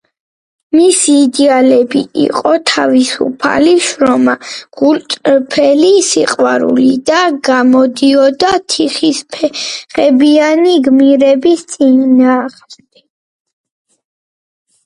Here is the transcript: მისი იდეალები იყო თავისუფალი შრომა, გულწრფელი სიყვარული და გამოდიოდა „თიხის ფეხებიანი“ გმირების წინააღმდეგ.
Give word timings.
მისი 0.75 1.15
იდეალები 1.23 1.99
იყო 2.21 2.53
თავისუფალი 2.71 3.73
შრომა, 3.87 4.33
გულწრფელი 4.79 5.91
სიყვარული 6.09 6.89
და 7.11 7.19
გამოდიოდა 7.49 8.51
„თიხის 8.75 9.21
ფეხებიანი“ 9.37 10.75
გმირების 10.91 11.65
წინააღმდეგ. 11.77 13.05